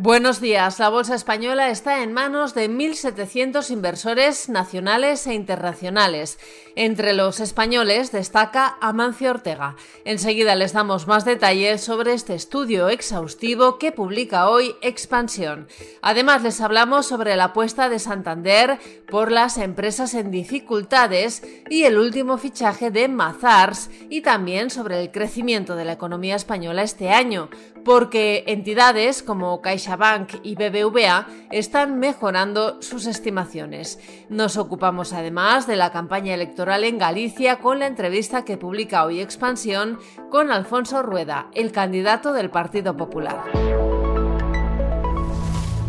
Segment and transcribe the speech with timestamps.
[0.00, 0.78] Buenos días.
[0.78, 6.38] La bolsa española está en manos de 1.700 inversores nacionales e internacionales.
[6.76, 9.74] Entre los españoles destaca Amancio Ortega.
[10.04, 15.66] Enseguida les damos más detalles sobre este estudio exhaustivo que publica hoy Expansión.
[16.00, 18.78] Además les hablamos sobre la apuesta de Santander
[19.10, 25.10] por las empresas en dificultades y el último fichaje de Mazars y también sobre el
[25.10, 27.50] crecimiento de la economía española este año,
[27.84, 33.98] porque entidades como Caixa Bank y BBVA están mejorando sus estimaciones.
[34.28, 39.20] Nos ocupamos además de la campaña electoral en Galicia con la entrevista que publica hoy
[39.20, 39.98] Expansión
[40.30, 43.44] con Alfonso Rueda, el candidato del Partido Popular.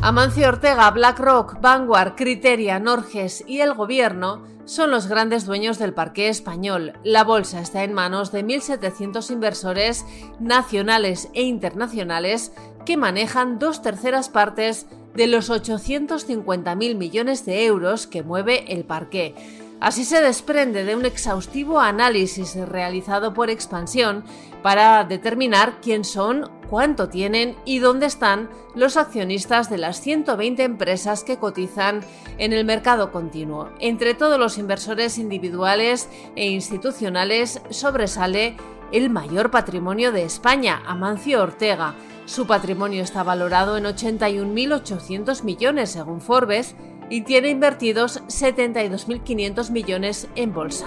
[0.02, 6.30] Amancio Ortega, BlackRock, Vanguard, Criteria, Norges y el Gobierno son los grandes dueños del parque
[6.30, 6.94] español.
[7.04, 10.06] La bolsa está en manos de 1.700 inversores
[10.40, 12.54] nacionales e internacionales
[12.86, 19.36] que manejan dos terceras partes de los 850.000 millones de euros que mueve el parque.
[19.80, 24.26] Así se desprende de un exhaustivo análisis realizado por Expansión
[24.62, 31.24] para determinar quién son, cuánto tienen y dónde están los accionistas de las 120 empresas
[31.24, 32.02] que cotizan
[32.38, 33.70] en el mercado continuo.
[33.80, 38.58] Entre todos los inversores individuales e institucionales sobresale
[38.92, 41.96] el mayor patrimonio de España, Amancio Ortega.
[42.26, 46.76] Su patrimonio está valorado en 81.800 millones según Forbes
[47.10, 50.86] y tiene invertidos 72.500 millones en bolsa.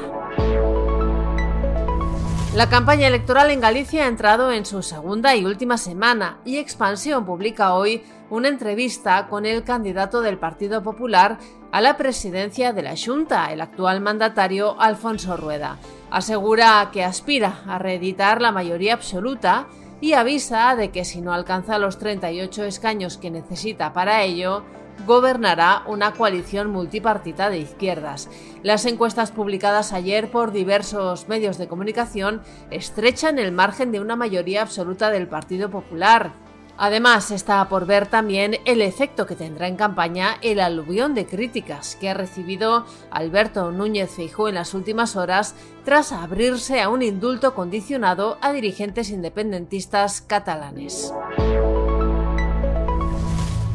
[2.54, 7.24] La campaña electoral en Galicia ha entrado en su segunda y última semana y Expansión
[7.24, 11.38] publica hoy una entrevista con el candidato del Partido Popular
[11.72, 15.78] a la presidencia de la Junta, el actual mandatario Alfonso Rueda.
[16.10, 19.66] Asegura que aspira a reeditar la mayoría absoluta
[20.02, 24.62] y avisa de que si no alcanza los 38 escaños que necesita para ello,
[25.06, 28.28] gobernará una coalición multipartita de izquierdas.
[28.62, 34.62] Las encuestas publicadas ayer por diversos medios de comunicación estrechan el margen de una mayoría
[34.62, 36.32] absoluta del Partido Popular.
[36.78, 41.96] Además, está por ver también el efecto que tendrá en campaña el aluvión de críticas
[41.96, 45.54] que ha recibido Alberto Núñez Feijóo en las últimas horas
[45.84, 51.12] tras abrirse a un indulto condicionado a dirigentes independentistas catalanes.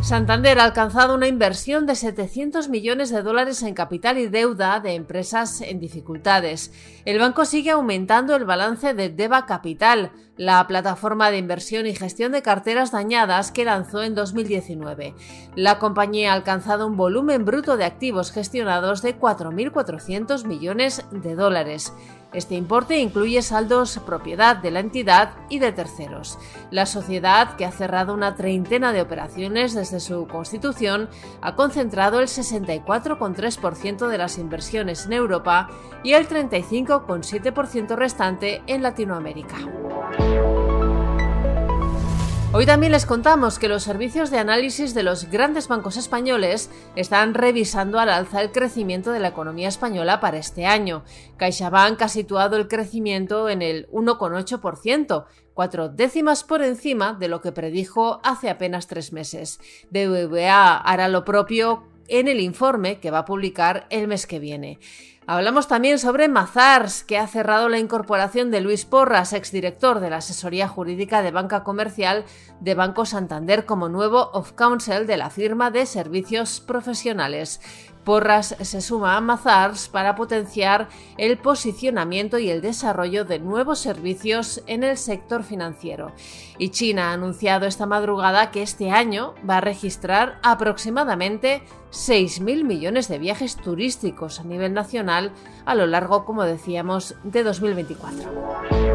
[0.07, 4.93] Santander ha alcanzado una inversión de 700 millones de dólares en capital y deuda de
[4.93, 6.71] empresas en dificultades.
[7.03, 12.31] El banco sigue aumentando el balance de Deva Capital, la plataforma de inversión y gestión
[12.31, 15.13] de carteras dañadas que lanzó en 2019.
[15.57, 21.91] La compañía ha alcanzado un volumen bruto de activos gestionados de 4.400 millones de dólares.
[22.33, 26.37] Este importe incluye saldos propiedad de la entidad y de terceros.
[26.71, 31.09] La sociedad, que ha cerrado una treintena de operaciones desde su constitución,
[31.41, 35.69] ha concentrado el 64,3% de las inversiones en Europa
[36.03, 39.57] y el 35,7% restante en Latinoamérica.
[42.57, 47.35] Hoy también les contamos que los servicios de análisis de los grandes bancos españoles están
[47.35, 51.03] revisando al alza el crecimiento de la economía española para este año.
[51.37, 57.51] CaixaBank ha situado el crecimiento en el 1,8%, cuatro décimas por encima de lo que
[57.51, 59.59] predijo hace apenas tres meses.
[59.91, 64.79] BBVA hará lo propio en el informe que va a publicar el mes que viene.
[65.29, 70.17] Hablamos también sobre Mazars, que ha cerrado la incorporación de Luis Porras, exdirector de la
[70.17, 72.23] asesoría jurídica de banca comercial
[72.61, 77.59] de Banco Santander, como nuevo off-counsel de la firma de servicios profesionales.
[78.07, 80.87] Porras se suma a Mazars para potenciar
[81.17, 86.13] el posicionamiento y el desarrollo de nuevos servicios en el sector financiero.
[86.57, 93.09] Y China ha anunciado esta madrugada que este año va a registrar aproximadamente 6.000 millones
[93.09, 95.33] de viajes turísticos a nivel nacional
[95.65, 98.87] a lo largo, como decíamos, de 2024.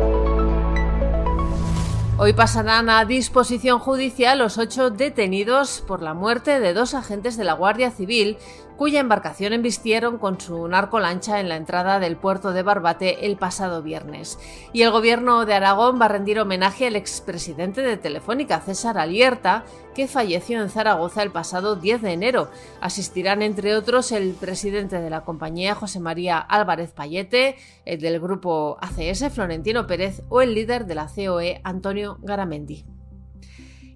[2.18, 7.42] Hoy pasarán a disposición judicial los ocho detenidos por la muerte de dos agentes de
[7.42, 8.37] la Guardia Civil
[8.82, 13.81] cuya embarcación embistieron con su narcolancha en la entrada del puerto de Barbate el pasado
[13.81, 14.40] viernes.
[14.73, 19.64] Y el gobierno de Aragón va a rendir homenaje al expresidente de Telefónica, César Alierta,
[19.94, 22.50] que falleció en Zaragoza el pasado 10 de enero.
[22.81, 27.55] Asistirán, entre otros, el presidente de la compañía, José María Álvarez Payete,
[27.85, 32.91] el del grupo ACS, Florentino Pérez, o el líder de la COE, Antonio Garamendi.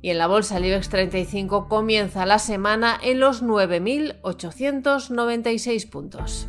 [0.02, 6.48] Y en la bolsa, el IBEX 35 comienza la semana en los 9.896 puntos.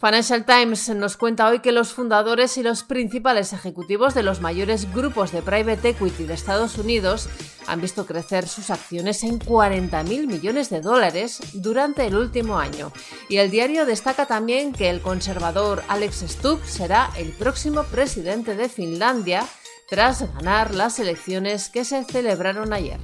[0.00, 4.94] Financial Times nos cuenta hoy que los fundadores y los principales ejecutivos de los mayores
[4.94, 7.28] grupos de private equity de Estados Unidos
[7.68, 12.92] han visto crecer sus acciones en 40.000 millones de dólares durante el último año.
[13.28, 18.68] Y el diario destaca también que el conservador Alex Stubb será el próximo presidente de
[18.68, 19.46] Finlandia
[19.88, 22.98] tras ganar las elecciones que se celebraron ayer.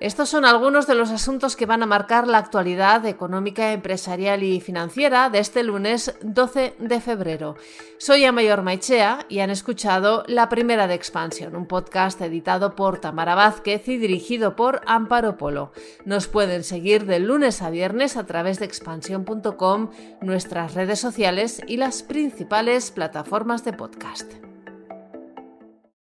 [0.00, 4.58] Estos son algunos de los asuntos que van a marcar la actualidad económica, empresarial y
[4.62, 7.56] financiera de este lunes 12 de febrero.
[7.98, 13.34] Soy Amayor Maichea y han escuchado La Primera de Expansión, un podcast editado por Tamara
[13.34, 15.72] Vázquez y dirigido por Amparo Polo.
[16.06, 19.90] Nos pueden seguir de lunes a viernes a través de expansión.com,
[20.22, 24.49] nuestras redes sociales y las principales plataformas de podcast.